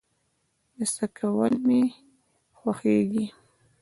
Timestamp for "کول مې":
1.17-1.81